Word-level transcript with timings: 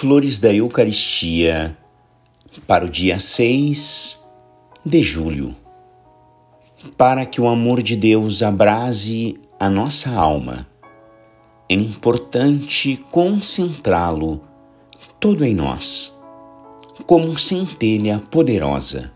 Flores 0.00 0.38
da 0.38 0.54
Eucaristia 0.54 1.76
para 2.68 2.84
o 2.84 2.88
dia 2.88 3.18
6 3.18 4.16
de 4.86 5.02
julho. 5.02 5.56
Para 6.96 7.26
que 7.26 7.40
o 7.40 7.48
amor 7.48 7.82
de 7.82 7.96
Deus 7.96 8.40
abrase 8.40 9.40
a 9.58 9.68
nossa 9.68 10.10
alma, 10.10 10.68
é 11.68 11.74
importante 11.74 13.04
concentrá-lo 13.10 14.40
todo 15.18 15.44
em 15.44 15.52
nós, 15.52 16.16
como 17.04 17.36
centelha 17.36 18.20
poderosa. 18.20 19.12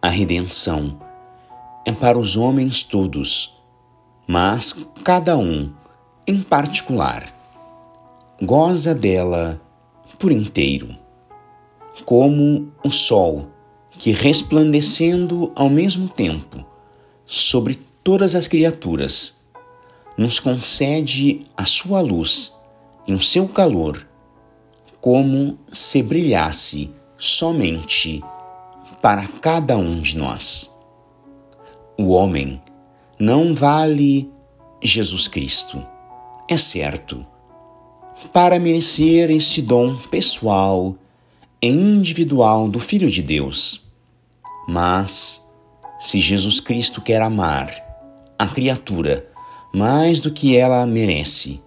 A 0.00 0.08
redenção 0.08 1.00
é 1.84 1.90
para 1.90 2.16
os 2.16 2.36
homens 2.36 2.84
todos, 2.84 3.60
mas 4.24 4.72
cada 5.02 5.36
um, 5.36 5.72
em 6.28 6.40
particular, 6.40 7.26
goza 8.40 8.94
dela 8.94 9.63
por 10.18 10.32
inteiro, 10.32 10.96
como 12.04 12.72
o 12.84 12.90
sol 12.90 13.48
que, 13.98 14.10
resplandecendo 14.10 15.52
ao 15.54 15.68
mesmo 15.68 16.08
tempo 16.08 16.64
sobre 17.24 17.76
todas 18.02 18.34
as 18.34 18.48
criaturas, 18.48 19.40
nos 20.16 20.38
concede 20.38 21.44
a 21.56 21.66
sua 21.66 22.00
luz 22.00 22.52
e 23.06 23.14
o 23.14 23.22
seu 23.22 23.48
calor, 23.48 24.06
como 25.00 25.58
se 25.72 26.02
brilhasse 26.02 26.90
somente 27.18 28.22
para 29.02 29.26
cada 29.26 29.76
um 29.76 30.00
de 30.00 30.16
nós. 30.16 30.70
O 31.98 32.08
homem 32.08 32.60
não 33.18 33.54
vale 33.54 34.30
Jesus 34.82 35.28
Cristo, 35.28 35.84
é 36.48 36.56
certo 36.56 37.24
para 38.32 38.58
merecer 38.58 39.30
este 39.30 39.60
dom 39.62 39.96
pessoal 40.08 40.96
e 41.60 41.68
individual 41.68 42.68
do 42.68 42.78
Filho 42.80 43.10
de 43.10 43.22
Deus. 43.22 43.84
Mas, 44.68 45.44
se 46.00 46.20
Jesus 46.20 46.60
Cristo 46.60 47.00
quer 47.00 47.22
amar 47.22 47.74
a 48.38 48.46
criatura 48.46 49.28
mais 49.72 50.20
do 50.20 50.30
que 50.30 50.56
ela 50.56 50.86
merece, 50.86 51.60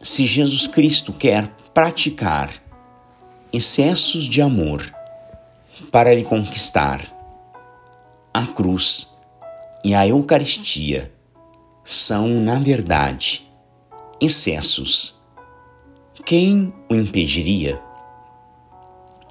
se 0.00 0.26
Jesus 0.26 0.66
Cristo 0.66 1.12
quer 1.12 1.48
praticar 1.72 2.52
excessos 3.52 4.24
de 4.24 4.40
amor 4.40 4.92
para 5.90 6.14
lhe 6.14 6.24
conquistar, 6.24 7.06
a 8.32 8.46
cruz 8.46 9.08
e 9.84 9.94
a 9.94 10.06
Eucaristia 10.06 11.12
são, 11.84 12.28
na 12.28 12.58
verdade, 12.58 13.50
excessos 14.20 15.21
quem 16.24 16.72
o 16.88 16.94
impediria? 16.94 17.82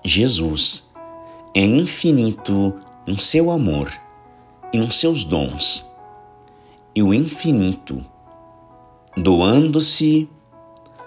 Jesus 0.04 0.92
é 1.56 1.64
infinito 1.64 2.74
em 3.08 3.18
seu 3.18 3.50
amor 3.50 3.92
e 4.74 4.78
nos 4.78 4.98
seus 4.98 5.24
dons, 5.24 5.86
e 6.96 7.02
o 7.02 7.14
infinito, 7.14 8.04
doando-se, 9.16 10.30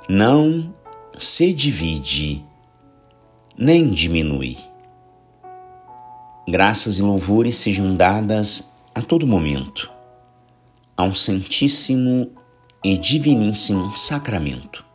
não 0.09 0.75
se 1.19 1.53
divide 1.53 2.45
nem 3.57 3.91
diminui. 3.91 4.57
Graças 6.49 6.99
e 6.99 7.03
louvores 7.03 7.57
sejam 7.57 7.95
dadas 7.95 8.73
a 8.95 9.01
todo 9.01 9.27
momento 9.27 9.91
ao 10.97 11.15
Santíssimo 11.15 12.31
e 12.85 12.99
Diviníssimo 12.99 13.97
Sacramento 13.97 14.94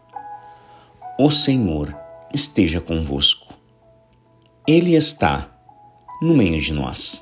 o 1.22 1.30
Senhor 1.30 1.94
esteja 2.34 2.80
convosco. 2.80 3.54
Ele 4.66 4.96
está 4.96 5.50
no 6.22 6.34
meio 6.34 6.62
de 6.62 6.72
nós. 6.72 7.22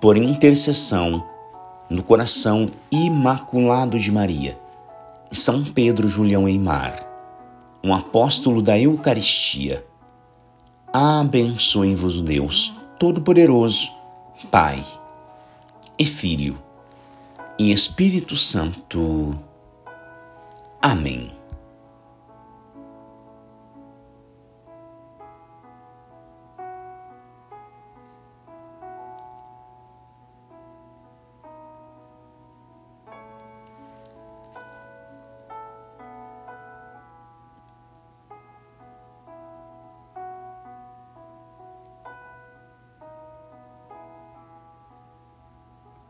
Por 0.00 0.16
intercessão 0.16 1.24
no 1.88 2.02
coração 2.02 2.68
imaculado 2.90 4.00
de 4.00 4.10
Maria, 4.10 4.58
São 5.30 5.64
Pedro 5.64 6.08
Julião 6.08 6.48
Eimar, 6.48 7.06
um 7.84 7.94
apóstolo 7.94 8.60
da 8.60 8.76
Eucaristia, 8.76 9.84
abençoe-vos 10.92 12.16
o 12.16 12.22
Deus 12.22 12.74
Todo-Poderoso, 12.98 13.88
Pai 14.50 14.84
e 15.96 16.04
Filho 16.04 16.60
e 17.56 17.70
Espírito 17.70 18.34
Santo. 18.34 19.38
Amém. 20.82 21.37